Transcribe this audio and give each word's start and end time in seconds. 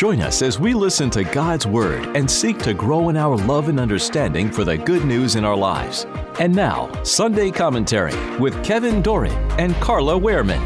Join 0.00 0.22
us 0.22 0.40
as 0.40 0.58
we 0.58 0.72
listen 0.72 1.10
to 1.10 1.24
God's 1.24 1.66
Word 1.66 2.16
and 2.16 2.30
seek 2.30 2.56
to 2.60 2.72
grow 2.72 3.10
in 3.10 3.18
our 3.18 3.36
love 3.36 3.68
and 3.68 3.78
understanding 3.78 4.50
for 4.50 4.64
the 4.64 4.78
good 4.78 5.04
news 5.04 5.36
in 5.36 5.44
our 5.44 5.54
lives. 5.54 6.06
And 6.38 6.56
now, 6.56 6.90
Sunday 7.02 7.50
Commentary 7.50 8.14
with 8.38 8.64
Kevin 8.64 9.02
Doran 9.02 9.34
and 9.60 9.74
Carla 9.74 10.18
Wehrman. 10.18 10.58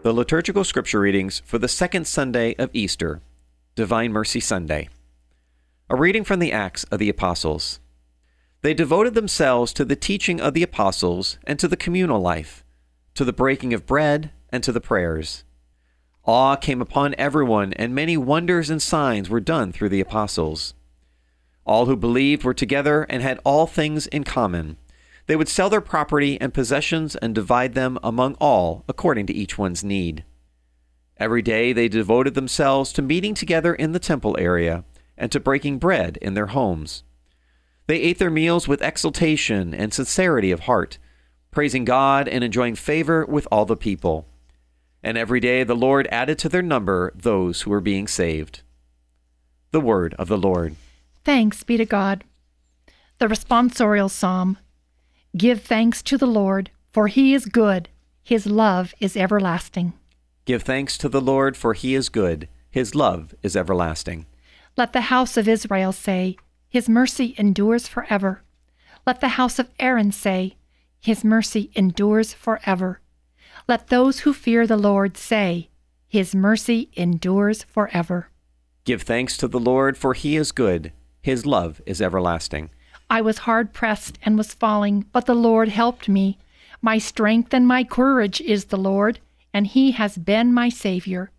The 0.00 0.14
liturgical 0.14 0.64
scripture 0.64 1.00
readings 1.00 1.42
for 1.44 1.58
the 1.58 1.68
second 1.68 2.06
Sunday 2.06 2.54
of 2.54 2.70
Easter, 2.72 3.20
Divine 3.74 4.10
Mercy 4.10 4.40
Sunday. 4.40 4.88
A 5.90 5.96
reading 5.96 6.24
from 6.24 6.38
the 6.38 6.50
Acts 6.50 6.84
of 6.84 6.98
the 6.98 7.10
Apostles. 7.10 7.78
They 8.62 8.72
devoted 8.72 9.12
themselves 9.12 9.74
to 9.74 9.84
the 9.84 9.96
teaching 9.96 10.40
of 10.40 10.54
the 10.54 10.62
apostles 10.62 11.36
and 11.46 11.58
to 11.58 11.68
the 11.68 11.76
communal 11.76 12.22
life, 12.22 12.63
to 13.14 13.24
the 13.24 13.32
breaking 13.32 13.72
of 13.72 13.86
bread 13.86 14.30
and 14.50 14.62
to 14.62 14.72
the 14.72 14.80
prayers. 14.80 15.44
Awe 16.24 16.56
came 16.56 16.80
upon 16.80 17.14
everyone, 17.18 17.72
and 17.74 17.94
many 17.94 18.16
wonders 18.16 18.70
and 18.70 18.80
signs 18.80 19.28
were 19.28 19.40
done 19.40 19.72
through 19.72 19.90
the 19.90 20.00
apostles. 20.00 20.74
All 21.66 21.86
who 21.86 21.96
believed 21.96 22.44
were 22.44 22.54
together 22.54 23.04
and 23.08 23.22
had 23.22 23.40
all 23.44 23.66
things 23.66 24.06
in 24.08 24.24
common. 24.24 24.76
They 25.26 25.36
would 25.36 25.48
sell 25.48 25.70
their 25.70 25.80
property 25.80 26.40
and 26.40 26.52
possessions 26.52 27.16
and 27.16 27.34
divide 27.34 27.74
them 27.74 27.98
among 28.02 28.34
all 28.34 28.84
according 28.88 29.26
to 29.26 29.34
each 29.34 29.56
one's 29.56 29.84
need. 29.84 30.24
Every 31.16 31.42
day 31.42 31.72
they 31.72 31.88
devoted 31.88 32.34
themselves 32.34 32.92
to 32.94 33.02
meeting 33.02 33.34
together 33.34 33.74
in 33.74 33.92
the 33.92 33.98
temple 33.98 34.36
area 34.38 34.84
and 35.16 35.30
to 35.32 35.40
breaking 35.40 35.78
bread 35.78 36.18
in 36.20 36.34
their 36.34 36.48
homes. 36.48 37.04
They 37.86 38.00
ate 38.00 38.18
their 38.18 38.30
meals 38.30 38.66
with 38.66 38.82
exultation 38.82 39.74
and 39.74 39.92
sincerity 39.92 40.50
of 40.50 40.60
heart, 40.60 40.98
praising 41.54 41.84
God 41.84 42.28
and 42.28 42.42
enjoying 42.42 42.74
favor 42.74 43.24
with 43.24 43.46
all 43.50 43.64
the 43.64 43.76
people. 43.76 44.26
And 45.02 45.16
every 45.16 45.40
day 45.40 45.62
the 45.62 45.76
Lord 45.76 46.08
added 46.10 46.38
to 46.40 46.48
their 46.48 46.62
number 46.62 47.12
those 47.14 47.62
who 47.62 47.70
were 47.70 47.80
being 47.80 48.08
saved. 48.08 48.62
The 49.70 49.80
Word 49.80 50.14
of 50.18 50.28
the 50.28 50.36
Lord. 50.36 50.76
Thanks 51.24 51.62
be 51.62 51.76
to 51.76 51.84
God. 51.84 52.24
The 53.18 53.28
responsorial 53.28 54.10
psalm 54.10 54.58
Give 55.36 55.60
thanks 55.60 56.02
to 56.02 56.16
the 56.16 56.26
Lord, 56.26 56.70
for 56.92 57.08
he 57.08 57.34
is 57.34 57.46
good, 57.46 57.88
his 58.22 58.46
love 58.46 58.94
is 59.00 59.16
everlasting. 59.16 59.92
Give 60.44 60.62
thanks 60.62 60.96
to 60.98 61.08
the 61.08 61.20
Lord, 61.20 61.56
for 61.56 61.74
he 61.74 61.94
is 61.94 62.08
good, 62.08 62.48
his 62.70 62.94
love 62.94 63.34
is 63.42 63.56
everlasting. 63.56 64.26
Let 64.76 64.92
the 64.92 65.02
house 65.02 65.36
of 65.36 65.48
Israel 65.48 65.92
say, 65.92 66.36
His 66.68 66.88
mercy 66.88 67.34
endures 67.38 67.88
forever. 67.88 68.42
Let 69.06 69.20
the 69.20 69.36
house 69.38 69.58
of 69.58 69.70
Aaron 69.78 70.12
say, 70.12 70.56
His 71.04 71.22
mercy 71.22 71.70
endures 71.74 72.32
forever. 72.32 72.98
Let 73.68 73.88
those 73.88 74.20
who 74.20 74.32
fear 74.32 74.66
the 74.66 74.78
Lord 74.78 75.18
say, 75.18 75.68
His 76.08 76.34
mercy 76.34 76.88
endures 76.94 77.62
forever. 77.64 78.30
Give 78.86 79.02
thanks 79.02 79.36
to 79.36 79.46
the 79.46 79.60
Lord, 79.60 79.98
for 79.98 80.14
he 80.14 80.34
is 80.34 80.50
good, 80.50 80.92
his 81.20 81.44
love 81.44 81.82
is 81.84 82.00
everlasting. 82.00 82.70
I 83.10 83.20
was 83.20 83.44
hard 83.44 83.74
pressed 83.74 84.18
and 84.22 84.38
was 84.38 84.54
falling, 84.54 85.04
but 85.12 85.26
the 85.26 85.34
Lord 85.34 85.68
helped 85.68 86.08
me. 86.08 86.38
My 86.80 86.96
strength 86.96 87.52
and 87.52 87.68
my 87.68 87.84
courage 87.84 88.40
is 88.40 88.66
the 88.66 88.78
Lord, 88.78 89.18
and 89.52 89.66
he 89.66 89.90
has 89.90 90.16
been 90.16 90.54
my 90.54 90.70
Savior. 90.70 91.30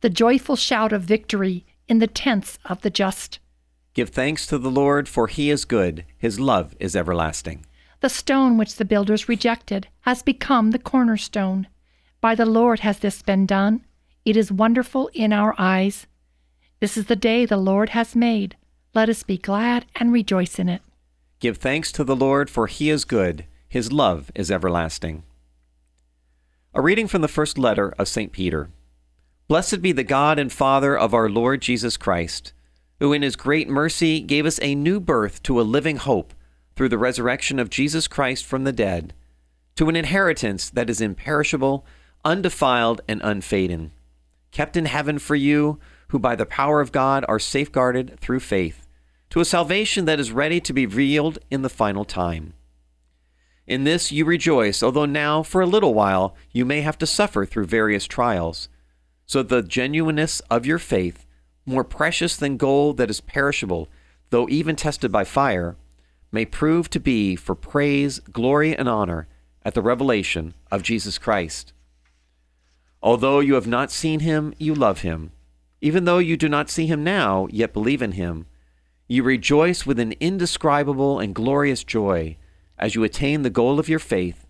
The 0.00 0.10
joyful 0.10 0.56
shout 0.56 0.92
of 0.92 1.02
victory 1.02 1.64
in 1.86 2.00
the 2.00 2.08
tents 2.08 2.58
of 2.64 2.82
the 2.82 2.90
just. 2.90 3.38
Give 3.94 4.08
thanks 4.08 4.44
to 4.48 4.58
the 4.58 4.72
Lord, 4.72 5.08
for 5.08 5.28
he 5.28 5.50
is 5.50 5.64
good, 5.64 6.04
his 6.18 6.40
love 6.40 6.74
is 6.80 6.96
everlasting. 6.96 7.64
The 8.04 8.10
stone 8.10 8.58
which 8.58 8.76
the 8.76 8.84
builders 8.84 9.30
rejected 9.30 9.88
has 10.02 10.22
become 10.22 10.72
the 10.72 10.78
cornerstone. 10.78 11.68
By 12.20 12.34
the 12.34 12.44
Lord 12.44 12.80
has 12.80 12.98
this 12.98 13.22
been 13.22 13.46
done. 13.46 13.82
It 14.26 14.36
is 14.36 14.52
wonderful 14.52 15.08
in 15.14 15.32
our 15.32 15.54
eyes. 15.56 16.06
This 16.80 16.98
is 16.98 17.06
the 17.06 17.16
day 17.16 17.46
the 17.46 17.56
Lord 17.56 17.88
has 17.96 18.14
made. 18.14 18.58
Let 18.92 19.08
us 19.08 19.22
be 19.22 19.38
glad 19.38 19.86
and 19.94 20.12
rejoice 20.12 20.58
in 20.58 20.68
it. 20.68 20.82
Give 21.40 21.56
thanks 21.56 21.90
to 21.92 22.04
the 22.04 22.14
Lord, 22.14 22.50
for 22.50 22.66
he 22.66 22.90
is 22.90 23.06
good, 23.06 23.46
his 23.70 23.90
love 23.90 24.30
is 24.34 24.50
everlasting. 24.50 25.22
A 26.74 26.82
reading 26.82 27.08
from 27.08 27.22
the 27.22 27.26
first 27.26 27.56
letter 27.56 27.94
of 27.98 28.06
St. 28.06 28.32
Peter. 28.32 28.68
Blessed 29.48 29.80
be 29.80 29.92
the 29.92 30.04
God 30.04 30.38
and 30.38 30.52
Father 30.52 30.94
of 30.94 31.14
our 31.14 31.30
Lord 31.30 31.62
Jesus 31.62 31.96
Christ, 31.96 32.52
who 33.00 33.14
in 33.14 33.22
his 33.22 33.34
great 33.34 33.70
mercy 33.70 34.20
gave 34.20 34.44
us 34.44 34.60
a 34.60 34.74
new 34.74 35.00
birth 35.00 35.42
to 35.44 35.58
a 35.58 35.62
living 35.62 35.96
hope 35.96 36.34
through 36.76 36.88
the 36.88 36.98
resurrection 36.98 37.58
of 37.58 37.70
Jesus 37.70 38.08
Christ 38.08 38.44
from 38.44 38.64
the 38.64 38.72
dead, 38.72 39.14
to 39.76 39.88
an 39.88 39.96
inheritance 39.96 40.70
that 40.70 40.90
is 40.90 41.00
imperishable, 41.00 41.84
undefiled, 42.24 43.00
and 43.08 43.20
unfading, 43.22 43.92
kept 44.50 44.76
in 44.76 44.86
heaven 44.86 45.18
for 45.18 45.34
you, 45.34 45.78
who 46.08 46.18
by 46.18 46.36
the 46.36 46.46
power 46.46 46.80
of 46.80 46.92
God 46.92 47.24
are 47.28 47.38
safeguarded 47.38 48.18
through 48.20 48.40
faith, 48.40 48.86
to 49.30 49.40
a 49.40 49.44
salvation 49.44 50.04
that 50.04 50.20
is 50.20 50.32
ready 50.32 50.60
to 50.60 50.72
be 50.72 50.86
revealed 50.86 51.38
in 51.50 51.62
the 51.62 51.68
final 51.68 52.04
time. 52.04 52.54
In 53.66 53.84
this 53.84 54.12
you 54.12 54.24
rejoice, 54.24 54.82
although 54.82 55.06
now, 55.06 55.42
for 55.42 55.60
a 55.60 55.66
little 55.66 55.94
while, 55.94 56.36
you 56.52 56.64
may 56.64 56.82
have 56.82 56.98
to 56.98 57.06
suffer 57.06 57.46
through 57.46 57.66
various 57.66 58.06
trials 58.06 58.68
so 59.26 59.42
the 59.42 59.62
genuineness 59.62 60.40
of 60.50 60.66
your 60.66 60.78
faith, 60.78 61.26
more 61.66 61.84
precious 61.84 62.36
than 62.36 62.56
gold 62.56 62.96
that 62.98 63.10
is 63.10 63.20
perishable, 63.20 63.88
though 64.30 64.48
even 64.48 64.76
tested 64.76 65.10
by 65.10 65.24
fire, 65.24 65.76
may 66.34 66.44
prove 66.44 66.90
to 66.90 67.00
be 67.00 67.36
for 67.36 67.54
praise, 67.54 68.18
glory, 68.18 68.76
and 68.76 68.88
honor 68.88 69.28
at 69.64 69.74
the 69.74 69.80
revelation 69.80 70.52
of 70.70 70.82
Jesus 70.82 71.16
Christ. 71.16 71.72
Although 73.00 73.38
you 73.38 73.54
have 73.54 73.68
not 73.68 73.92
seen 73.92 74.20
him, 74.20 74.52
you 74.58 74.74
love 74.74 75.02
him. 75.02 75.30
Even 75.80 76.04
though 76.04 76.18
you 76.18 76.36
do 76.36 76.48
not 76.48 76.68
see 76.68 76.86
him 76.86 77.04
now, 77.04 77.46
yet 77.50 77.72
believe 77.72 78.02
in 78.02 78.12
him, 78.12 78.46
you 79.06 79.22
rejoice 79.22 79.86
with 79.86 80.00
an 80.00 80.12
indescribable 80.18 81.20
and 81.20 81.34
glorious 81.34 81.84
joy 81.84 82.36
as 82.78 82.94
you 82.94 83.04
attain 83.04 83.42
the 83.42 83.50
goal 83.50 83.78
of 83.78 83.88
your 83.88 83.98
faith, 83.98 84.46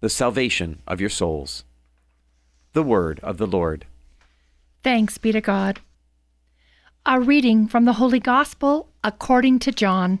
the 0.00 0.10
salvation 0.10 0.82
of 0.86 1.00
your 1.00 1.10
souls. 1.10 1.64
The 2.74 2.82
Word 2.82 3.18
of 3.22 3.38
the 3.38 3.46
Lord. 3.46 3.86
Thanks 4.84 5.18
be 5.18 5.32
to 5.32 5.40
God. 5.40 5.80
A 7.06 7.18
reading 7.18 7.66
from 7.66 7.86
the 7.86 7.94
Holy 7.94 8.20
Gospel 8.20 8.88
according 9.02 9.58
to 9.60 9.72
John. 9.72 10.20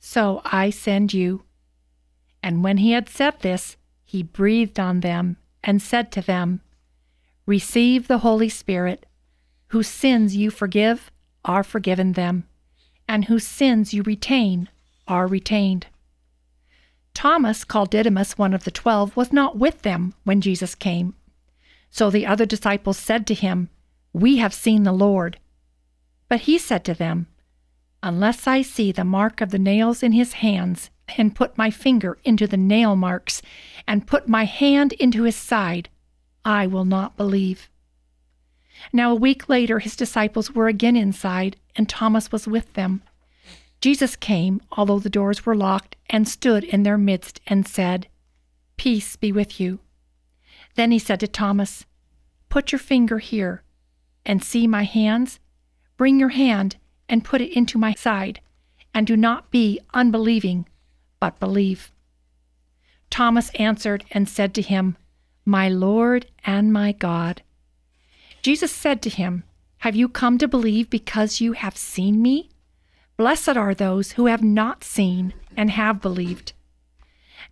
so 0.00 0.40
I 0.44 0.70
send 0.70 1.12
you. 1.12 1.42
And 2.42 2.62
when 2.62 2.78
he 2.78 2.92
had 2.92 3.08
said 3.08 3.40
this, 3.40 3.76
he 4.04 4.22
breathed 4.22 4.80
on 4.80 5.00
them 5.00 5.36
and 5.62 5.82
said 5.82 6.10
to 6.12 6.20
them, 6.20 6.60
Receive 7.46 8.08
the 8.08 8.18
Holy 8.18 8.48
Spirit. 8.48 9.06
Whose 9.68 9.88
sins 9.88 10.34
you 10.34 10.50
forgive 10.50 11.10
are 11.44 11.62
forgiven 11.62 12.12
them, 12.12 12.46
and 13.06 13.26
whose 13.26 13.46
sins 13.46 13.92
you 13.92 14.02
retain 14.02 14.68
are 15.06 15.26
retained. 15.26 15.86
Thomas, 17.12 17.64
called 17.64 17.90
Didymus, 17.90 18.38
one 18.38 18.54
of 18.54 18.64
the 18.64 18.70
twelve, 18.70 19.16
was 19.16 19.32
not 19.32 19.58
with 19.58 19.82
them 19.82 20.14
when 20.24 20.40
Jesus 20.40 20.74
came. 20.74 21.14
So 21.90 22.10
the 22.10 22.26
other 22.26 22.46
disciples 22.46 22.98
said 22.98 23.26
to 23.26 23.34
him, 23.34 23.70
We 24.12 24.36
have 24.36 24.54
seen 24.54 24.84
the 24.84 24.92
Lord. 24.92 25.38
But 26.28 26.42
he 26.42 26.58
said 26.58 26.84
to 26.84 26.94
them, 26.94 27.26
Unless 28.02 28.46
I 28.46 28.62
see 28.62 28.92
the 28.92 29.04
mark 29.04 29.40
of 29.40 29.50
the 29.50 29.58
nails 29.58 30.02
in 30.02 30.12
his 30.12 30.34
hands, 30.34 30.90
and 31.16 31.34
put 31.34 31.58
my 31.58 31.70
finger 31.70 32.18
into 32.24 32.46
the 32.46 32.56
nail 32.56 32.94
marks, 32.94 33.42
and 33.86 34.06
put 34.06 34.28
my 34.28 34.44
hand 34.44 34.92
into 34.94 35.24
his 35.24 35.36
side, 35.36 35.88
I 36.44 36.66
will 36.66 36.84
not 36.84 37.16
believe. 37.16 37.68
Now, 38.92 39.10
a 39.10 39.16
week 39.16 39.48
later, 39.48 39.80
his 39.80 39.96
disciples 39.96 40.52
were 40.52 40.68
again 40.68 40.96
inside, 40.96 41.56
and 41.74 41.88
Thomas 41.88 42.30
was 42.30 42.46
with 42.46 42.72
them. 42.74 43.02
Jesus 43.80 44.14
came, 44.14 44.60
although 44.72 45.00
the 45.00 45.10
doors 45.10 45.44
were 45.44 45.56
locked, 45.56 45.96
and 46.08 46.28
stood 46.28 46.62
in 46.62 46.84
their 46.84 46.98
midst 46.98 47.40
and 47.46 47.66
said, 47.66 48.06
Peace 48.76 49.16
be 49.16 49.32
with 49.32 49.60
you. 49.60 49.80
Then 50.76 50.92
he 50.92 50.98
said 51.00 51.18
to 51.20 51.28
Thomas, 51.28 51.84
Put 52.48 52.70
your 52.70 52.78
finger 52.78 53.18
here, 53.18 53.62
and 54.24 54.42
see 54.42 54.68
my 54.68 54.84
hands. 54.84 55.40
Bring 55.96 56.20
your 56.20 56.28
hand 56.30 56.76
and 57.08 57.24
put 57.24 57.40
it 57.40 57.56
into 57.56 57.78
my 57.78 57.94
side, 57.94 58.40
and 58.94 59.06
do 59.06 59.16
not 59.16 59.50
be 59.50 59.80
unbelieving, 59.94 60.66
but 61.20 61.40
believe. 61.40 61.90
Thomas 63.10 63.50
answered 63.54 64.04
and 64.10 64.28
said 64.28 64.54
to 64.54 64.62
him, 64.62 64.96
My 65.44 65.68
Lord 65.68 66.26
and 66.44 66.72
my 66.72 66.92
God. 66.92 67.42
Jesus 68.42 68.72
said 68.72 69.02
to 69.02 69.10
him, 69.10 69.44
Have 69.78 69.96
you 69.96 70.08
come 70.08 70.38
to 70.38 70.48
believe 70.48 70.90
because 70.90 71.40
you 71.40 71.52
have 71.52 71.76
seen 71.76 72.22
me? 72.22 72.50
Blessed 73.16 73.56
are 73.56 73.74
those 73.74 74.12
who 74.12 74.26
have 74.26 74.42
not 74.42 74.84
seen 74.84 75.34
and 75.56 75.70
have 75.70 76.00
believed. 76.00 76.52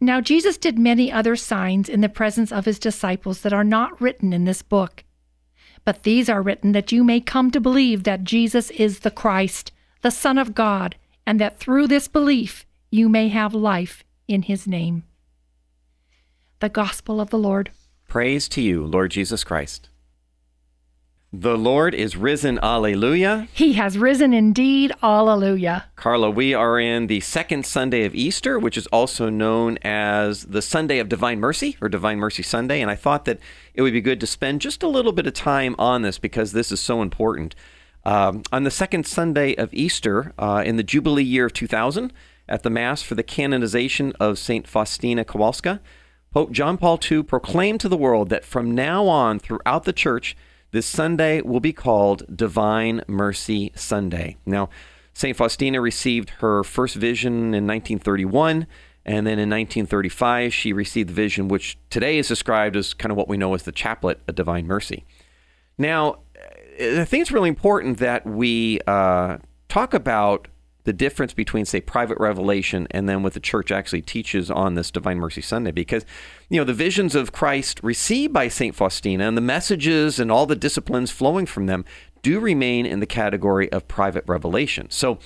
Now, 0.00 0.20
Jesus 0.20 0.56
did 0.58 0.78
many 0.78 1.10
other 1.10 1.36
signs 1.36 1.88
in 1.88 2.02
the 2.02 2.08
presence 2.08 2.52
of 2.52 2.66
his 2.66 2.78
disciples 2.78 3.40
that 3.40 3.52
are 3.52 3.64
not 3.64 4.00
written 4.00 4.32
in 4.32 4.44
this 4.44 4.62
book. 4.62 5.04
But 5.86 6.02
these 6.02 6.28
are 6.28 6.42
written 6.42 6.72
that 6.72 6.90
you 6.90 7.04
may 7.04 7.20
come 7.20 7.52
to 7.52 7.60
believe 7.60 8.02
that 8.02 8.24
Jesus 8.24 8.70
is 8.70 8.98
the 8.98 9.10
Christ, 9.10 9.70
the 10.02 10.10
Son 10.10 10.36
of 10.36 10.52
God, 10.52 10.96
and 11.24 11.40
that 11.40 11.60
through 11.60 11.86
this 11.86 12.08
belief 12.08 12.66
you 12.90 13.08
may 13.08 13.28
have 13.28 13.54
life 13.54 14.02
in 14.26 14.42
his 14.42 14.66
name. 14.66 15.04
The 16.58 16.68
Gospel 16.68 17.20
of 17.20 17.30
the 17.30 17.38
Lord. 17.38 17.70
Praise 18.08 18.48
to 18.48 18.60
you, 18.60 18.84
Lord 18.84 19.12
Jesus 19.12 19.44
Christ. 19.44 19.88
The 21.32 21.58
Lord 21.58 21.92
is 21.92 22.16
risen, 22.16 22.58
alleluia. 22.62 23.48
He 23.52 23.72
has 23.72 23.98
risen 23.98 24.32
indeed, 24.32 24.92
alleluia. 25.02 25.86
Carla, 25.96 26.30
we 26.30 26.54
are 26.54 26.78
in 26.78 27.08
the 27.08 27.18
second 27.20 27.66
Sunday 27.66 28.04
of 28.04 28.14
Easter, 28.14 28.60
which 28.60 28.78
is 28.78 28.86
also 28.88 29.28
known 29.28 29.76
as 29.82 30.44
the 30.44 30.62
Sunday 30.62 30.98
of 30.98 31.08
Divine 31.08 31.40
Mercy 31.40 31.76
or 31.82 31.88
Divine 31.88 32.18
Mercy 32.18 32.44
Sunday. 32.44 32.80
And 32.80 32.90
I 32.90 32.94
thought 32.94 33.24
that 33.24 33.40
it 33.74 33.82
would 33.82 33.92
be 33.92 34.00
good 34.00 34.20
to 34.20 34.26
spend 34.26 34.60
just 34.60 34.84
a 34.84 34.88
little 34.88 35.10
bit 35.10 35.26
of 35.26 35.34
time 35.34 35.74
on 35.80 36.02
this 36.02 36.16
because 36.16 36.52
this 36.52 36.70
is 36.70 36.78
so 36.78 37.02
important. 37.02 37.56
Um, 38.04 38.42
on 38.52 38.62
the 38.62 38.70
second 38.70 39.04
Sunday 39.04 39.56
of 39.56 39.74
Easter, 39.74 40.32
uh, 40.38 40.62
in 40.64 40.76
the 40.76 40.84
Jubilee 40.84 41.24
year 41.24 41.46
of 41.46 41.52
2000, 41.52 42.12
at 42.48 42.62
the 42.62 42.70
Mass 42.70 43.02
for 43.02 43.16
the 43.16 43.24
canonization 43.24 44.12
of 44.20 44.38
St. 44.38 44.68
Faustina 44.68 45.24
Kowalska, 45.24 45.80
Pope 46.30 46.52
John 46.52 46.78
Paul 46.78 47.00
II 47.10 47.24
proclaimed 47.24 47.80
to 47.80 47.88
the 47.88 47.96
world 47.96 48.28
that 48.28 48.44
from 48.44 48.76
now 48.76 49.08
on 49.08 49.40
throughout 49.40 49.82
the 49.82 49.92
Church, 49.92 50.36
this 50.76 50.86
Sunday 50.86 51.40
will 51.40 51.58
be 51.58 51.72
called 51.72 52.36
Divine 52.36 53.00
Mercy 53.08 53.72
Sunday. 53.74 54.36
Now, 54.44 54.68
St. 55.14 55.34
Faustina 55.34 55.80
received 55.80 56.28
her 56.40 56.62
first 56.62 56.96
vision 56.96 57.54
in 57.54 57.66
1931, 57.66 58.66
and 59.06 59.26
then 59.26 59.38
in 59.38 59.48
1935, 59.48 60.52
she 60.52 60.74
received 60.74 61.08
the 61.08 61.14
vision, 61.14 61.48
which 61.48 61.78
today 61.88 62.18
is 62.18 62.28
described 62.28 62.76
as 62.76 62.92
kind 62.92 63.10
of 63.10 63.16
what 63.16 63.26
we 63.26 63.38
know 63.38 63.54
as 63.54 63.62
the 63.62 63.72
Chaplet 63.72 64.18
of 64.28 64.34
Divine 64.34 64.66
Mercy. 64.66 65.06
Now, 65.78 66.18
I 66.78 67.06
think 67.06 67.22
it's 67.22 67.32
really 67.32 67.48
important 67.48 67.96
that 68.00 68.26
we 68.26 68.80
uh, 68.86 69.38
talk 69.70 69.94
about 69.94 70.46
the 70.86 70.92
difference 70.92 71.34
between, 71.34 71.64
say, 71.64 71.80
private 71.80 72.16
revelation 72.18 72.86
and 72.92 73.08
then 73.08 73.24
what 73.24 73.34
the 73.34 73.40
church 73.40 73.72
actually 73.72 74.02
teaches 74.02 74.50
on 74.52 74.74
this 74.74 74.92
Divine 74.92 75.18
Mercy 75.18 75.42
Sunday. 75.42 75.72
Because, 75.72 76.06
you 76.48 76.58
know, 76.58 76.64
the 76.64 76.72
visions 76.72 77.16
of 77.16 77.32
Christ 77.32 77.80
received 77.82 78.32
by 78.32 78.46
St. 78.46 78.74
Faustina 78.74 79.26
and 79.26 79.36
the 79.36 79.42
messages 79.42 80.20
and 80.20 80.30
all 80.30 80.46
the 80.46 80.54
disciplines 80.54 81.10
flowing 81.10 81.44
from 81.44 81.66
them 81.66 81.84
do 82.22 82.38
remain 82.38 82.86
in 82.86 83.00
the 83.00 83.06
category 83.06 83.70
of 83.72 83.88
private 83.88 84.24
revelation. 84.28 84.88
So, 84.88 85.18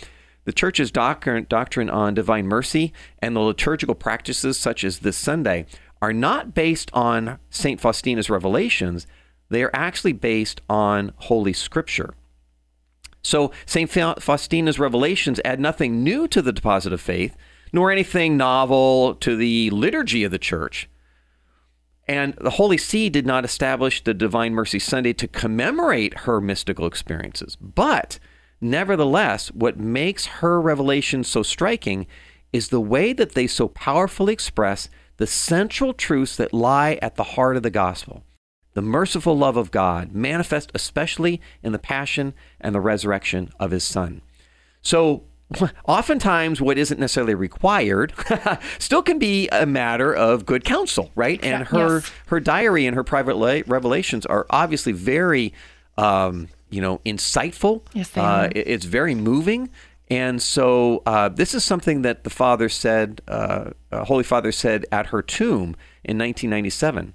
the 0.47 0.53
church's 0.53 0.91
doctrine, 0.91 1.45
doctrine 1.51 1.91
on 1.91 2.15
divine 2.15 2.47
mercy 2.47 2.95
and 3.19 3.37
the 3.37 3.41
liturgical 3.41 3.95
practices, 3.95 4.59
such 4.59 4.83
as 4.83 5.01
this 5.01 5.19
Sunday, 5.19 5.67
are 6.01 6.15
not 6.15 6.55
based 6.55 6.91
on 6.95 7.39
St. 7.51 7.79
Faustina's 7.79 8.31
revelations. 8.31 9.07
They 9.51 9.63
are 9.63 9.71
actually 9.75 10.15
based 10.15 10.63
on 10.71 11.13
Holy 11.17 11.53
Scripture. 11.53 12.15
So 13.23 13.53
St. 13.67 13.91
Faustina's 13.91 14.79
revelations 14.79 15.41
add 15.45 15.61
nothing 15.61 16.03
new 16.03 16.27
to 16.29 16.41
the 16.43 16.53
deposit 16.53 16.93
of 16.93 17.01
faith, 17.01 17.37
nor 17.73 17.91
anything 17.91 18.37
novel 18.37 19.15
to 19.17 19.37
the 19.37 19.71
liturgy 19.71 20.25
of 20.25 20.31
the 20.31 20.39
church. 20.39 20.89
And 22.09 22.35
the 22.41 22.51
Holy 22.51 22.77
See 22.77 23.09
did 23.09 23.27
not 23.27 23.45
establish 23.45 24.03
the 24.03 24.15
Divine 24.15 24.53
Mercy 24.53 24.81
Sunday 24.81 25.13
to 25.13 25.29
commemorate 25.29 26.21
her 26.21 26.41
mystical 26.41 26.87
experiences. 26.87 27.57
But 27.57 28.19
nevertheless, 28.61 29.53
what 29.53 29.79
makes 29.79 30.27
her 30.27 30.61
revelations 30.61 31.29
so 31.29 31.43
striking 31.43 32.07
is 32.53 32.69
the 32.69 32.81
way 32.81 33.13
that 33.13 33.33
they 33.33 33.47
so 33.47 33.69
powerfully 33.69 34.33
express 34.33 34.89
the 35.19 35.27
central 35.27 35.93
truths 35.93 36.37
that 36.37 36.53
lie 36.53 36.99
at 37.01 37.15
the 37.15 37.23
heart 37.23 37.57
of 37.57 37.63
the 37.63 37.71
gospel 37.71 38.25
the 38.75 38.83
merciful 38.83 39.37
love 39.37 39.57
of 39.57 39.71
God, 39.71 40.13
manifest 40.13 40.71
especially 40.75 41.41
in 41.63 41.73
the 41.73 41.79
passion 41.79 42.35
and 42.61 42.75
the 42.75 42.81
resurrection 42.81 43.51
of 43.59 43.71
his 43.71 43.85
Son. 43.85 44.23
So, 44.83 45.25
oftentimes, 45.87 46.61
what 46.61 46.79
isn't 46.79 47.01
necessarily 47.01 47.35
required 47.35 48.13
still 48.79 49.03
can 49.03 49.19
be 49.19 49.49
a 49.49 49.67
matter 49.67 50.15
of 50.15 50.47
good 50.47 50.65
counsel, 50.65 51.11
right? 51.15 51.43
And 51.43 51.67
her 51.69 51.97
yes. 51.97 52.13
her 52.27 52.39
diary 52.39 52.87
and 52.87 52.95
her 52.95 53.03
private 53.03 53.65
revelations 53.67 54.27
are 54.27 54.47
obviously 54.51 54.93
very, 54.93 55.53
um, 55.99 56.49
you 56.71 56.81
know, 56.81 56.99
insightful. 57.05 57.83
Yes, 57.93 58.11
they 58.11 58.21
uh, 58.21 58.47
are. 58.47 58.53
It's 58.55 58.85
very 58.85 59.17
moving. 59.17 59.71
And 60.09 60.43
so 60.43 61.03
uh, 61.07 61.29
this 61.29 61.55
is 61.55 61.65
something 61.65 62.03
that 62.03 62.25
the 62.25 62.31
father 62.31 62.69
said, 62.69 63.21
uh, 63.29 63.71
uh 63.93 64.05
Holy 64.05 64.25
Father 64.25 64.51
said 64.51 64.85
at 64.91 65.07
her 65.07 65.23
tomb 65.23 65.77
in 66.05 66.19
1997. 66.19 67.15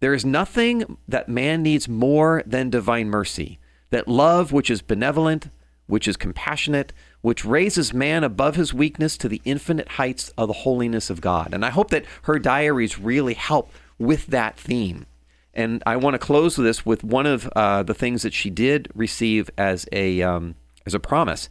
There 0.00 0.14
is 0.14 0.24
nothing 0.24 0.98
that 1.08 1.28
man 1.28 1.62
needs 1.62 1.88
more 1.88 2.42
than 2.46 2.70
divine 2.70 3.08
mercy, 3.08 3.58
that 3.90 4.08
love 4.08 4.52
which 4.52 4.70
is 4.70 4.82
benevolent, 4.82 5.48
which 5.86 6.06
is 6.06 6.16
compassionate, 6.16 6.92
which 7.22 7.44
raises 7.44 7.94
man 7.94 8.24
above 8.24 8.56
his 8.56 8.74
weakness 8.74 9.16
to 9.18 9.28
the 9.28 9.40
infinite 9.44 9.88
heights 9.90 10.30
of 10.36 10.48
the 10.48 10.54
holiness 10.54 11.08
of 11.08 11.20
God. 11.20 11.50
And 11.52 11.64
I 11.64 11.70
hope 11.70 11.90
that 11.90 12.04
her 12.22 12.38
diaries 12.38 12.98
really 12.98 13.34
help 13.34 13.72
with 13.98 14.26
that 14.26 14.58
theme. 14.58 15.06
And 15.54 15.82
I 15.86 15.96
want 15.96 16.14
to 16.14 16.18
close 16.18 16.56
this 16.56 16.84
with 16.84 17.02
one 17.02 17.24
of 17.24 17.48
uh, 17.56 17.82
the 17.82 17.94
things 17.94 18.22
that 18.22 18.34
she 18.34 18.50
did 18.50 18.88
receive 18.94 19.48
as 19.56 19.88
a 19.90 20.20
um, 20.20 20.54
as 20.84 20.92
a 20.92 21.00
promise. 21.00 21.48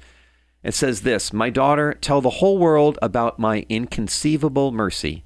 It 0.64 0.76
says 0.76 1.02
this: 1.02 1.34
"My 1.34 1.50
daughter, 1.50 1.96
tell 2.00 2.22
the 2.22 2.30
whole 2.30 2.60
world 2.60 3.00
about 3.02 3.40
my 3.40 3.66
inconceivable 3.68 4.72
mercy." 4.72 5.24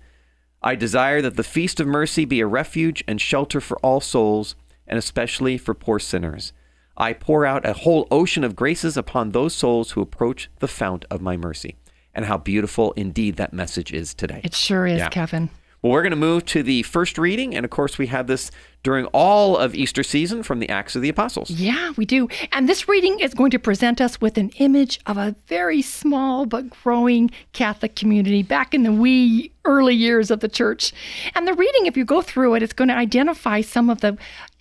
I 0.61 0.75
desire 0.75 1.21
that 1.21 1.37
the 1.37 1.43
feast 1.43 1.79
of 1.79 1.87
mercy 1.87 2.25
be 2.25 2.41
a 2.41 2.47
refuge 2.47 3.03
and 3.07 3.21
shelter 3.21 3.61
for 3.61 3.77
all 3.79 4.01
souls, 4.01 4.55
and 4.85 4.99
especially 4.99 5.57
for 5.57 5.73
poor 5.73 5.99
sinners. 5.99 6.51
I 6.97 7.13
pour 7.13 7.45
out 7.45 7.65
a 7.65 7.73
whole 7.73 8.07
ocean 8.11 8.43
of 8.43 8.57
graces 8.57 8.97
upon 8.97 9.31
those 9.31 9.55
souls 9.55 9.91
who 9.91 10.01
approach 10.01 10.49
the 10.59 10.67
fount 10.67 11.05
of 11.09 11.21
my 11.21 11.37
mercy. 11.37 11.77
And 12.13 12.25
how 12.25 12.37
beautiful 12.37 12.91
indeed 12.93 13.37
that 13.37 13.53
message 13.53 13.93
is 13.93 14.13
today. 14.13 14.41
It 14.43 14.53
sure 14.53 14.85
is, 14.85 14.99
yeah. 14.99 15.09
Kevin. 15.09 15.49
Well, 15.81 15.93
we're 15.93 16.01
going 16.01 16.11
to 16.11 16.17
move 16.17 16.45
to 16.47 16.63
the 16.63 16.83
first 16.83 17.17
reading. 17.17 17.55
And 17.55 17.63
of 17.63 17.69
course, 17.71 17.97
we 17.97 18.07
had 18.07 18.27
this 18.27 18.51
during 18.83 19.05
all 19.07 19.57
of 19.57 19.75
Easter 19.75 20.03
season 20.03 20.43
from 20.43 20.59
the 20.59 20.69
Acts 20.69 20.95
of 20.95 21.01
the 21.01 21.09
Apostles. 21.09 21.49
Yeah, 21.49 21.91
we 21.97 22.05
do. 22.05 22.27
And 22.51 22.67
this 22.67 22.87
reading 22.87 23.19
is 23.19 23.33
going 23.33 23.51
to 23.51 23.59
present 23.59 23.99
us 23.99 24.21
with 24.21 24.37
an 24.37 24.49
image 24.57 24.99
of 25.05 25.17
a 25.17 25.35
very 25.47 25.81
small 25.81 26.45
but 26.45 26.69
growing 26.69 27.31
Catholic 27.53 27.95
community 27.95 28.43
back 28.43 28.73
in 28.73 28.83
the 28.83 28.91
wee 28.91 29.51
early 29.65 29.95
years 29.95 30.31
of 30.31 30.39
the 30.39 30.47
church. 30.47 30.93
And 31.35 31.47
the 31.47 31.53
reading, 31.53 31.85
if 31.85 31.97
you 31.97 32.05
go 32.05 32.21
through 32.21 32.55
it, 32.55 32.63
it's 32.63 32.73
going 32.73 32.87
to 32.87 32.95
identify 32.95 33.61
some 33.61 33.89
of 33.89 34.01
the 34.01 34.17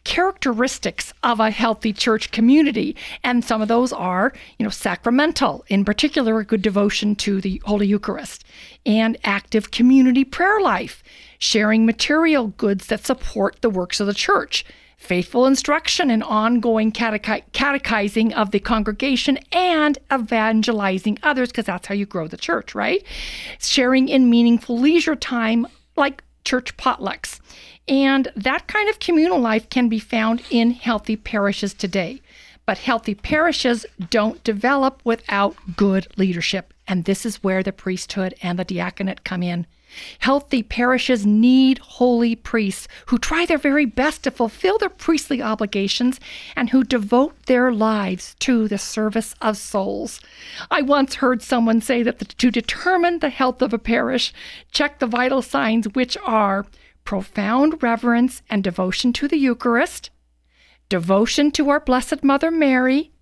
characteristics 0.08 1.12
of 1.22 1.38
a 1.38 1.50
healthy 1.50 1.92
church 1.92 2.30
community. 2.30 2.96
And 3.22 3.44
some 3.44 3.60
of 3.60 3.68
those 3.68 3.92
are, 3.92 4.32
you 4.58 4.64
know, 4.64 4.70
sacramental, 4.70 5.66
in 5.68 5.84
particular, 5.84 6.38
a 6.38 6.46
good 6.46 6.62
devotion 6.62 7.14
to 7.16 7.42
the 7.42 7.60
Holy 7.66 7.86
Eucharist, 7.86 8.42
and 8.86 9.18
active 9.22 9.70
community 9.70 10.24
prayer 10.24 10.62
life, 10.62 11.02
sharing 11.38 11.84
material 11.84 12.46
goods 12.46 12.86
that 12.86 13.04
support 13.04 13.60
the 13.60 13.68
works 13.68 14.00
of 14.00 14.06
the 14.06 14.14
church, 14.14 14.64
faithful 14.96 15.44
instruction 15.44 16.10
and 16.10 16.22
ongoing 16.24 16.90
catechizing 16.90 18.32
of 18.32 18.50
the 18.50 18.60
congregation 18.60 19.38
and 19.52 19.98
evangelizing 20.10 21.18
others, 21.22 21.50
because 21.50 21.66
that's 21.66 21.86
how 21.86 21.94
you 21.94 22.06
grow 22.06 22.26
the 22.26 22.38
church, 22.38 22.74
right? 22.74 23.04
Sharing 23.60 24.08
in 24.08 24.30
meaningful 24.30 24.78
leisure 24.78 25.16
time 25.16 25.66
like 25.96 26.24
church 26.48 26.76
potlucks 26.76 27.40
and 27.88 28.30
that 28.36 28.66
kind 28.66 28.88
of 28.88 29.00
communal 29.00 29.40
life 29.40 29.68
can 29.70 29.88
be 29.88 29.98
found 29.98 30.42
in 30.50 30.72
healthy 30.72 31.16
parishes 31.16 31.72
today. 31.72 32.20
But 32.66 32.78
healthy 32.78 33.14
parishes 33.14 33.86
don't 34.10 34.44
develop 34.44 35.00
without 35.04 35.56
good 35.74 36.06
leadership. 36.18 36.74
And 36.86 37.04
this 37.06 37.24
is 37.24 37.42
where 37.42 37.62
the 37.62 37.72
priesthood 37.72 38.34
and 38.42 38.58
the 38.58 38.64
diaconate 38.64 39.24
come 39.24 39.42
in. 39.42 39.66
Healthy 40.20 40.62
parishes 40.64 41.24
need 41.24 41.78
holy 41.78 42.36
priests 42.36 42.88
who 43.06 43.18
try 43.18 43.46
their 43.46 43.58
very 43.58 43.84
best 43.84 44.24
to 44.24 44.30
fulfill 44.30 44.78
their 44.78 44.88
priestly 44.88 45.40
obligations 45.40 46.20
and 46.54 46.70
who 46.70 46.84
devote 46.84 47.34
their 47.46 47.72
lives 47.72 48.34
to 48.40 48.68
the 48.68 48.78
service 48.78 49.34
of 49.40 49.56
souls. 49.56 50.20
I 50.70 50.82
once 50.82 51.16
heard 51.16 51.42
someone 51.42 51.80
say 51.80 52.02
that 52.02 52.18
the, 52.18 52.26
to 52.26 52.50
determine 52.50 53.18
the 53.18 53.30
health 53.30 53.62
of 53.62 53.72
a 53.72 53.78
parish, 53.78 54.32
check 54.70 54.98
the 54.98 55.06
vital 55.06 55.42
signs, 55.42 55.88
which 55.94 56.16
are 56.24 56.66
profound 57.04 57.82
reverence 57.82 58.42
and 58.50 58.62
devotion 58.62 59.12
to 59.14 59.28
the 59.28 59.38
Eucharist, 59.38 60.10
devotion 60.88 61.50
to 61.52 61.70
our 61.70 61.80
Blessed 61.80 62.22
Mother 62.22 62.50
Mary, 62.50 63.12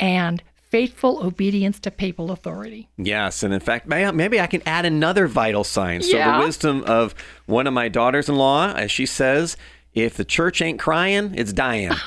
and 0.00 0.42
faithful 0.70 1.24
obedience 1.24 1.78
to 1.80 1.90
papal 1.90 2.30
authority. 2.30 2.88
Yes, 2.96 3.42
and 3.42 3.54
in 3.54 3.60
fact, 3.60 3.86
maybe 3.86 4.40
I 4.40 4.46
can 4.46 4.62
add 4.66 4.84
another 4.84 5.26
vital 5.26 5.64
sign. 5.64 6.02
So, 6.02 6.16
Yeah. 6.16 6.38
the 6.38 6.44
wisdom 6.44 6.82
of 6.84 7.14
one 7.46 7.66
of 7.66 7.72
my 7.72 7.88
daughters 7.88 8.28
in 8.28 8.36
law, 8.36 8.68
as 8.70 8.84
uh, 8.84 8.88
she 8.88 9.06
says, 9.06 9.56
if 9.94 10.14
the 10.14 10.24
church 10.24 10.60
ain't 10.60 10.78
crying, 10.78 11.32
it's 11.36 11.52
dying. 11.52 11.90
so, 11.92 12.04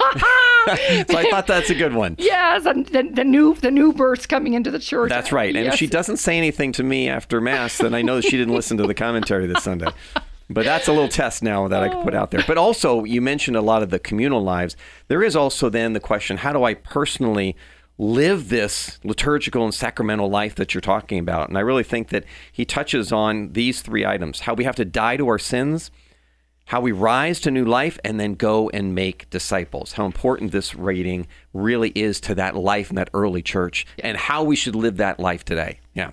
I 0.68 1.28
thought 1.32 1.48
that's 1.48 1.70
a 1.70 1.75
good 1.75 1.94
one. 1.94 2.16
Yes, 2.20 2.66
and 2.66 2.86
the, 2.88 3.04
the 3.04 3.24
new 3.24 3.56
the 3.56 3.72
new 3.72 3.94
births 3.94 4.25
coming 4.25 4.54
into 4.54 4.70
the 4.70 4.80
church. 4.80 5.10
That's 5.10 5.32
right. 5.32 5.56
And 5.56 5.68
if 5.68 5.75
she 5.75 5.88
doesn't 5.88 6.18
say 6.18 6.38
anything 6.38 6.72
to 6.74 6.84
me 6.84 7.10
after 7.10 7.42
Mass, 7.42 7.78
then 7.80 7.94
I 7.94 8.01
know 8.01 8.18
that 8.18 8.24
she 8.25 8.38
didn't 8.38 8.54
listen 8.54 8.78
to 8.78 8.86
the 8.88 8.94
commentary 8.94 9.48
this 9.48 9.63
Sunday. 9.63 9.88
But 10.51 10.66
that's 10.66 10.88
a 10.88 10.92
little 10.92 11.08
test 11.10 11.44
now 11.44 11.68
that 11.68 11.84
I 11.84 11.89
can 11.89 12.04
put 12.04 12.16
out 12.16 12.32
there. 12.32 12.44
But 12.48 12.58
also, 12.58 13.04
you 13.04 13.22
mentioned 13.22 13.56
a 13.56 13.62
lot 13.62 13.84
of 13.84 13.92
the 13.92 14.00
communal 14.00 14.42
lives. 14.44 14.75
There 15.08 15.22
is 15.22 15.36
also 15.36 15.70
then 15.70 15.94
the 15.94 16.00
question 16.00 16.38
how 16.38 16.54
do 16.54 16.63
I 16.63 16.74
personally 16.74 17.56
live 18.00 18.48
this 18.48 18.98
liturgical 19.03 19.65
and 19.65 19.74
sacramental 19.74 20.29
life 20.29 20.56
that 20.56 20.74
you're 20.74 20.82
talking 20.82 21.20
about? 21.20 21.50
And 21.50 21.58
I 21.58 21.62
really 21.62 21.84
think 21.84 22.10
that 22.10 22.24
he 22.51 22.65
touches 22.65 23.12
on 23.12 23.51
these 23.51 23.82
three 23.82 24.06
items 24.06 24.41
how 24.41 24.56
we 24.56 24.63
have 24.63 24.77
to 24.77 24.86
die 24.86 25.18
to 25.18 25.27
our 25.27 25.38
sins, 25.38 25.91
how 26.65 26.79
we 26.82 26.91
rise 26.91 27.39
to 27.41 27.51
new 27.51 27.65
life, 27.65 28.00
and 28.03 28.20
then 28.20 28.36
go 28.36 28.70
and 28.70 28.96
make 28.96 29.29
disciples. 29.29 29.94
How 29.94 30.06
important 30.06 30.51
this 30.51 30.74
rating 30.74 31.27
really 31.53 31.89
is 31.89 32.20
to 32.22 32.36
that 32.36 32.56
life 32.56 32.89
in 32.89 32.96
that 32.96 33.10
early 33.13 33.41
church 33.41 33.86
and 34.00 34.18
how 34.18 34.44
we 34.44 34.56
should 34.56 34.75
live 34.75 34.98
that 34.98 35.20
life 35.20 35.44
today. 35.44 35.79
Yeah. 35.94 36.12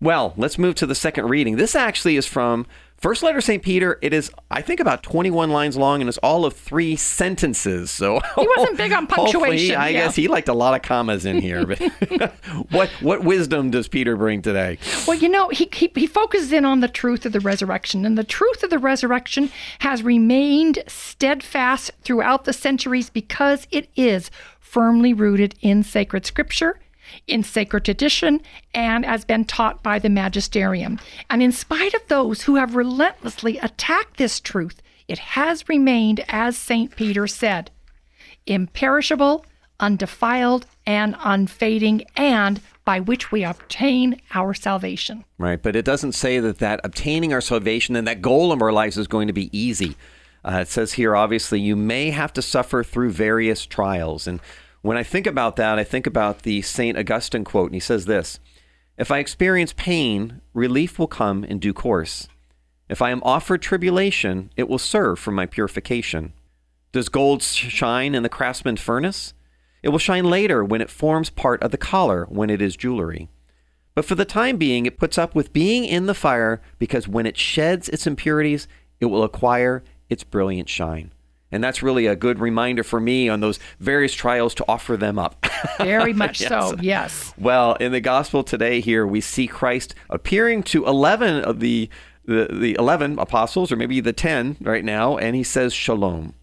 Well, 0.00 0.34
let's 0.36 0.58
move 0.58 0.76
to 0.76 0.86
the 0.86 0.94
second 0.94 1.28
reading. 1.28 1.56
This 1.56 1.74
actually 1.74 2.16
is 2.16 2.26
from 2.26 2.66
First 2.98 3.22
Letter 3.22 3.40
St. 3.40 3.62
Peter. 3.62 3.98
It 4.02 4.12
is, 4.12 4.30
I 4.50 4.60
think, 4.60 4.80
about 4.80 5.04
21 5.04 5.50
lines 5.50 5.76
long 5.76 6.00
and 6.00 6.08
it's 6.08 6.18
all 6.18 6.44
of 6.44 6.54
three 6.54 6.96
sentences. 6.96 7.92
So 7.92 8.20
He 8.36 8.48
wasn't 8.56 8.76
big 8.76 8.92
on 8.92 9.06
punctuation, 9.06 9.76
I 9.76 9.90
yeah. 9.90 10.06
guess 10.06 10.16
he 10.16 10.26
liked 10.26 10.48
a 10.48 10.52
lot 10.52 10.74
of 10.74 10.82
commas 10.82 11.24
in 11.24 11.40
here. 11.40 11.64
But 11.64 11.78
what 12.70 12.90
what 13.00 13.22
wisdom 13.22 13.70
does 13.70 13.86
Peter 13.86 14.16
bring 14.16 14.42
today? 14.42 14.78
Well, 15.06 15.16
you 15.16 15.28
know, 15.28 15.48
he, 15.48 15.68
he, 15.72 15.92
he 15.94 16.06
focuses 16.06 16.52
in 16.52 16.64
on 16.64 16.80
the 16.80 16.88
truth 16.88 17.24
of 17.24 17.32
the 17.32 17.40
resurrection, 17.40 18.04
and 18.04 18.18
the 18.18 18.24
truth 18.24 18.64
of 18.64 18.70
the 18.70 18.78
resurrection 18.78 19.50
has 19.80 20.02
remained 20.02 20.82
steadfast 20.88 21.92
throughout 22.02 22.44
the 22.44 22.52
centuries 22.52 23.10
because 23.10 23.66
it 23.70 23.88
is 23.94 24.30
firmly 24.58 25.14
rooted 25.14 25.54
in 25.60 25.82
sacred 25.82 26.26
scripture, 26.26 26.78
in 27.26 27.42
sacred 27.42 27.84
tradition, 27.84 28.40
and 28.74 29.04
as 29.04 29.24
been 29.24 29.44
taught 29.44 29.82
by 29.82 29.98
the 29.98 30.08
magisterium. 30.08 30.98
And 31.30 31.42
in 31.42 31.52
spite 31.52 31.94
of 31.94 32.06
those 32.08 32.42
who 32.42 32.56
have 32.56 32.76
relentlessly 32.76 33.58
attacked 33.58 34.16
this 34.16 34.40
truth, 34.40 34.82
it 35.06 35.18
has 35.18 35.68
remained, 35.68 36.24
as 36.28 36.56
St. 36.56 36.94
Peter 36.94 37.26
said, 37.26 37.70
imperishable, 38.46 39.44
undefiled, 39.80 40.66
and 40.86 41.16
unfading, 41.22 42.04
and 42.16 42.60
by 42.84 43.00
which 43.00 43.30
we 43.30 43.44
obtain 43.44 44.20
our 44.34 44.54
salvation. 44.54 45.24
Right, 45.36 45.62
but 45.62 45.76
it 45.76 45.84
doesn't 45.84 46.12
say 46.12 46.40
that 46.40 46.58
that 46.58 46.80
obtaining 46.84 47.32
our 47.32 47.40
salvation 47.40 47.96
and 47.96 48.08
that 48.08 48.22
goal 48.22 48.50
of 48.50 48.62
our 48.62 48.72
lives 48.72 48.96
is 48.96 49.06
going 49.06 49.26
to 49.26 49.32
be 49.32 49.56
easy. 49.56 49.96
Uh, 50.44 50.60
it 50.62 50.68
says 50.68 50.94
here, 50.94 51.14
obviously, 51.14 51.60
you 51.60 51.76
may 51.76 52.10
have 52.10 52.32
to 52.32 52.42
suffer 52.42 52.82
through 52.82 53.10
various 53.10 53.66
trials. 53.66 54.26
And 54.26 54.40
when 54.82 54.96
I 54.96 55.02
think 55.02 55.26
about 55.26 55.56
that, 55.56 55.78
I 55.78 55.84
think 55.84 56.06
about 56.06 56.42
the 56.42 56.62
St. 56.62 56.96
Augustine 56.96 57.44
quote, 57.44 57.66
and 57.66 57.74
he 57.74 57.80
says 57.80 58.06
this 58.06 58.38
If 58.96 59.10
I 59.10 59.18
experience 59.18 59.72
pain, 59.76 60.40
relief 60.54 60.98
will 60.98 61.08
come 61.08 61.44
in 61.44 61.58
due 61.58 61.74
course. 61.74 62.28
If 62.88 63.02
I 63.02 63.10
am 63.10 63.22
offered 63.22 63.60
tribulation, 63.60 64.50
it 64.56 64.68
will 64.68 64.78
serve 64.78 65.18
for 65.18 65.30
my 65.30 65.46
purification. 65.46 66.32
Does 66.92 67.10
gold 67.10 67.42
shine 67.42 68.14
in 68.14 68.22
the 68.22 68.30
craftsman's 68.30 68.80
furnace? 68.80 69.34
It 69.82 69.90
will 69.90 69.98
shine 69.98 70.24
later 70.24 70.64
when 70.64 70.80
it 70.80 70.90
forms 70.90 71.30
part 71.30 71.62
of 71.62 71.70
the 71.70 71.76
collar 71.76 72.26
when 72.30 72.50
it 72.50 72.62
is 72.62 72.76
jewelry. 72.76 73.28
But 73.94 74.04
for 74.04 74.14
the 74.14 74.24
time 74.24 74.56
being, 74.56 74.86
it 74.86 74.98
puts 74.98 75.18
up 75.18 75.34
with 75.34 75.52
being 75.52 75.84
in 75.84 76.06
the 76.06 76.14
fire 76.14 76.62
because 76.78 77.06
when 77.06 77.26
it 77.26 77.36
sheds 77.36 77.88
its 77.88 78.06
impurities, 78.06 78.68
it 79.00 79.06
will 79.06 79.22
acquire 79.22 79.82
its 80.08 80.24
brilliant 80.24 80.68
shine. 80.68 81.12
And 81.50 81.64
that's 81.64 81.82
really 81.82 82.06
a 82.06 82.14
good 82.14 82.38
reminder 82.40 82.82
for 82.82 83.00
me 83.00 83.28
on 83.28 83.40
those 83.40 83.58
various 83.80 84.12
trials 84.12 84.54
to 84.56 84.64
offer 84.68 84.96
them 84.96 85.18
up. 85.18 85.46
Very 85.78 86.12
much 86.12 86.40
Yes. 86.40 86.48
so, 86.48 86.76
yes. 86.80 87.34
Well, 87.38 87.74
in 87.76 87.92
the 87.92 88.00
gospel 88.00 88.44
today, 88.44 88.80
here 88.80 89.06
we 89.06 89.20
see 89.22 89.46
Christ 89.46 89.94
appearing 90.10 90.62
to 90.64 90.86
11 90.86 91.42
of 91.44 91.60
the, 91.60 91.88
the, 92.26 92.48
the 92.52 92.76
11 92.78 93.18
apostles, 93.18 93.72
or 93.72 93.76
maybe 93.76 94.00
the 94.00 94.12
10 94.12 94.58
right 94.60 94.84
now, 94.84 95.16
and 95.16 95.34
he 95.34 95.42
says, 95.42 95.72
Shalom. 95.72 96.34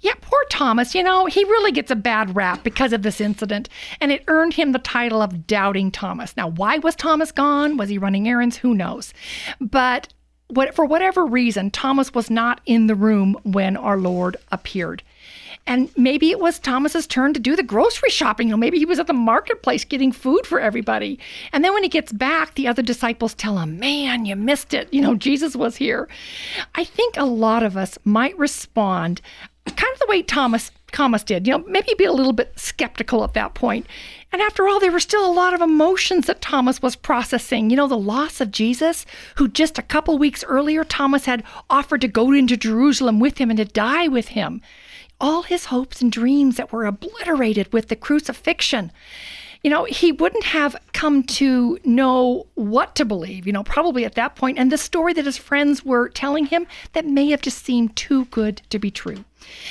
Yeah, 0.00 0.12
poor 0.20 0.44
Thomas, 0.50 0.94
you 0.94 1.02
know, 1.02 1.24
he 1.26 1.42
really 1.44 1.72
gets 1.72 1.90
a 1.90 1.96
bad 1.96 2.36
rap 2.36 2.62
because 2.62 2.92
of 2.92 3.02
this 3.02 3.20
incident, 3.22 3.68
and 4.00 4.12
it 4.12 4.22
earned 4.28 4.54
him 4.54 4.72
the 4.72 4.78
title 4.78 5.22
of 5.22 5.46
Doubting 5.46 5.90
Thomas. 5.90 6.36
Now, 6.36 6.48
why 6.48 6.78
was 6.78 6.94
Thomas 6.94 7.32
gone? 7.32 7.78
Was 7.78 7.88
he 7.88 7.96
running 7.98 8.28
errands? 8.28 8.58
Who 8.58 8.74
knows? 8.74 9.14
But 9.60 10.12
what, 10.52 10.74
for 10.74 10.84
whatever 10.84 11.24
reason, 11.24 11.70
Thomas 11.70 12.14
was 12.14 12.30
not 12.30 12.60
in 12.66 12.86
the 12.86 12.94
room 12.94 13.38
when 13.42 13.76
our 13.76 13.98
Lord 13.98 14.36
appeared. 14.50 15.02
And 15.66 15.90
maybe 15.96 16.30
it 16.30 16.40
was 16.40 16.58
Thomas's 16.58 17.06
turn 17.06 17.34
to 17.34 17.40
do 17.40 17.54
the 17.54 17.62
grocery 17.62 18.10
shopping. 18.10 18.48
You 18.48 18.52
know, 18.52 18.58
maybe 18.58 18.78
he 18.78 18.84
was 18.84 18.98
at 18.98 19.06
the 19.06 19.12
marketplace 19.12 19.84
getting 19.84 20.10
food 20.10 20.44
for 20.44 20.58
everybody. 20.58 21.20
And 21.52 21.64
then 21.64 21.72
when 21.72 21.84
he 21.84 21.88
gets 21.88 22.12
back, 22.12 22.54
the 22.54 22.66
other 22.66 22.82
disciples 22.82 23.34
tell 23.34 23.58
him, 23.58 23.78
Man, 23.78 24.26
you 24.26 24.34
missed 24.34 24.74
it. 24.74 24.92
You 24.92 25.00
know, 25.00 25.14
Jesus 25.14 25.54
was 25.54 25.76
here. 25.76 26.08
I 26.74 26.82
think 26.82 27.16
a 27.16 27.24
lot 27.24 27.62
of 27.62 27.76
us 27.76 27.96
might 28.04 28.36
respond 28.38 29.20
kind 29.66 29.92
of 29.92 29.98
the 30.00 30.06
way 30.08 30.22
Thomas 30.22 30.70
Thomas 30.92 31.24
did. 31.24 31.46
You 31.46 31.56
know, 31.58 31.64
maybe 31.66 31.94
be 31.96 32.04
a 32.04 32.12
little 32.12 32.32
bit 32.32 32.52
skeptical 32.58 33.24
at 33.24 33.34
that 33.34 33.54
point. 33.54 33.86
And 34.30 34.42
after 34.42 34.68
all, 34.68 34.78
there 34.78 34.92
were 34.92 35.00
still 35.00 35.24
a 35.26 35.32
lot 35.32 35.54
of 35.54 35.60
emotions 35.60 36.26
that 36.26 36.42
Thomas 36.42 36.82
was 36.82 36.96
processing. 36.96 37.70
You 37.70 37.76
know, 37.76 37.88
the 37.88 37.96
loss 37.96 38.40
of 38.40 38.50
Jesus, 38.50 39.06
who 39.36 39.48
just 39.48 39.78
a 39.78 39.82
couple 39.82 40.18
weeks 40.18 40.44
earlier 40.44 40.84
Thomas 40.84 41.24
had 41.24 41.44
offered 41.70 42.02
to 42.02 42.08
go 42.08 42.32
into 42.32 42.56
Jerusalem 42.56 43.20
with 43.20 43.38
him 43.38 43.50
and 43.50 43.56
to 43.56 43.64
die 43.64 44.08
with 44.08 44.28
him. 44.28 44.60
All 45.20 45.42
his 45.42 45.66
hopes 45.66 46.02
and 46.02 46.10
dreams 46.10 46.56
that 46.56 46.72
were 46.72 46.84
obliterated 46.84 47.72
with 47.72 47.88
the 47.88 47.96
crucifixion 47.96 48.92
you 49.62 49.70
know, 49.70 49.84
he 49.84 50.10
wouldn't 50.10 50.44
have 50.44 50.76
come 50.92 51.22
to 51.22 51.78
know 51.84 52.46
what 52.54 52.96
to 52.96 53.04
believe, 53.04 53.46
you 53.46 53.52
know, 53.52 53.62
probably 53.62 54.04
at 54.04 54.16
that 54.16 54.34
point. 54.34 54.58
And 54.58 54.72
the 54.72 54.78
story 54.78 55.12
that 55.12 55.24
his 55.24 55.38
friends 55.38 55.84
were 55.84 56.08
telling 56.08 56.46
him 56.46 56.66
that 56.92 57.06
may 57.06 57.30
have 57.30 57.42
just 57.42 57.64
seemed 57.64 57.94
too 57.94 58.24
good 58.26 58.62
to 58.70 58.78
be 58.78 58.90
true. 58.90 59.24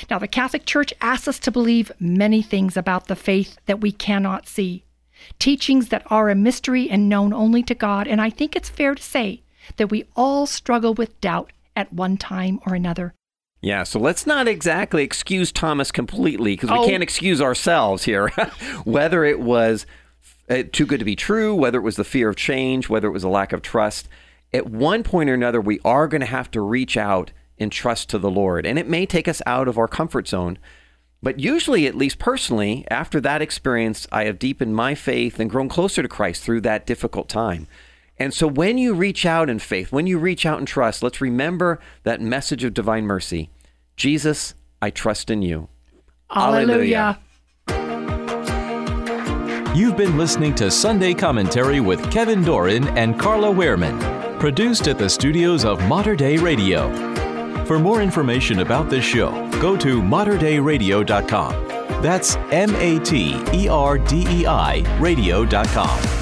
Now, 0.08 0.18
the 0.18 0.28
Catholic 0.28 0.64
Church 0.64 0.94
asks 1.00 1.28
us 1.28 1.38
to 1.40 1.50
believe 1.50 1.92
many 1.98 2.42
things 2.42 2.76
about 2.76 3.06
the 3.06 3.16
faith 3.16 3.58
that 3.66 3.80
we 3.80 3.92
cannot 3.92 4.46
see, 4.46 4.84
teachings 5.38 5.88
that 5.88 6.02
are 6.06 6.30
a 6.30 6.34
mystery 6.34 6.88
and 6.88 7.08
known 7.08 7.32
only 7.32 7.62
to 7.64 7.74
God. 7.74 8.08
And 8.08 8.20
I 8.20 8.30
think 8.30 8.56
it's 8.56 8.70
fair 8.70 8.94
to 8.94 9.02
say 9.02 9.42
that 9.76 9.90
we 9.90 10.06
all 10.16 10.46
struggle 10.46 10.94
with 10.94 11.20
doubt 11.20 11.52
at 11.76 11.92
one 11.92 12.16
time 12.16 12.60
or 12.66 12.74
another. 12.74 13.14
Yeah, 13.62 13.84
so 13.84 14.00
let's 14.00 14.26
not 14.26 14.48
exactly 14.48 15.04
excuse 15.04 15.52
Thomas 15.52 15.92
completely 15.92 16.54
because 16.54 16.70
we 16.70 16.76
Oh. 16.78 16.86
can't 16.86 17.02
excuse 17.02 17.40
ourselves 17.40 18.02
here. 18.04 18.28
whether 18.84 19.24
it 19.24 19.38
was 19.40 19.86
uh, 20.50 20.64
too 20.72 20.84
good 20.84 20.98
to 20.98 21.04
be 21.04 21.14
true, 21.16 21.54
whether 21.54 21.78
it 21.78 21.82
was 21.82 21.94
the 21.96 22.04
fear 22.04 22.28
of 22.28 22.34
change, 22.36 22.88
whether 22.88 23.06
it 23.06 23.12
was 23.12 23.22
a 23.24 23.28
lack 23.28 23.52
of 23.52 23.62
trust, 23.62 24.08
at 24.52 24.66
one 24.68 25.04
point 25.04 25.30
or 25.30 25.34
another, 25.34 25.60
we 25.60 25.78
are 25.84 26.08
going 26.08 26.20
to 26.20 26.26
have 26.26 26.50
to 26.50 26.60
reach 26.60 26.96
out 26.96 27.30
and 27.56 27.70
trust 27.70 28.10
to 28.10 28.18
the 28.18 28.30
Lord. 28.30 28.66
And 28.66 28.78
it 28.78 28.88
may 28.88 29.06
take 29.06 29.28
us 29.28 29.40
out 29.46 29.68
of 29.68 29.78
our 29.78 29.88
comfort 29.88 30.26
zone. 30.26 30.58
But 31.22 31.38
usually, 31.38 31.86
at 31.86 31.94
least 31.94 32.18
personally, 32.18 32.84
after 32.90 33.20
that 33.20 33.40
experience, 33.40 34.08
I 34.10 34.24
have 34.24 34.40
deepened 34.40 34.74
my 34.74 34.96
faith 34.96 35.38
and 35.38 35.48
grown 35.48 35.68
closer 35.68 36.02
to 36.02 36.08
Christ 36.08 36.42
through 36.42 36.62
that 36.62 36.84
difficult 36.84 37.28
time. 37.28 37.68
And 38.18 38.32
so 38.32 38.46
when 38.46 38.78
you 38.78 38.94
reach 38.94 39.26
out 39.26 39.50
in 39.50 39.58
faith, 39.58 39.90
when 39.90 40.06
you 40.06 40.18
reach 40.18 40.46
out 40.46 40.60
in 40.60 40.66
trust, 40.66 41.02
let's 41.02 41.20
remember 41.20 41.80
that 42.04 42.20
message 42.20 42.64
of 42.64 42.74
divine 42.74 43.04
mercy. 43.04 43.50
Jesus, 43.96 44.54
I 44.80 44.90
trust 44.90 45.30
in 45.30 45.42
you. 45.42 45.68
Alleluia. 46.30 47.18
You've 49.74 49.96
been 49.96 50.18
listening 50.18 50.54
to 50.56 50.70
Sunday 50.70 51.14
Commentary 51.14 51.80
with 51.80 52.10
Kevin 52.10 52.44
Doran 52.44 52.86
and 52.98 53.18
Carla 53.18 53.48
Wehrman, 53.48 54.38
produced 54.38 54.86
at 54.86 54.98
the 54.98 55.08
studios 55.08 55.64
of 55.64 55.82
Mater 55.88 56.14
Dei 56.14 56.36
Radio. 56.36 56.92
For 57.64 57.78
more 57.78 58.02
information 58.02 58.60
about 58.60 58.90
this 58.90 59.04
show, 59.04 59.30
go 59.62 59.74
to 59.78 60.02
materdeiradio.com. 60.02 61.52
That's 62.02 62.36
M 62.50 62.74
A 62.76 62.98
T 62.98 63.42
E 63.54 63.68
R 63.68 63.96
D 63.96 64.26
E 64.28 64.46
I 64.46 64.98
radio.com. 65.00 66.21